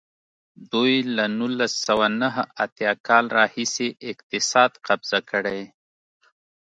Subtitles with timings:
[0.71, 5.61] دوی له نولس سوه نهه اتیا کال راهیسې اقتصاد قبضه کړی.